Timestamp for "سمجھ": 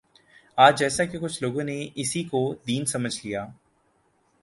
2.85-3.15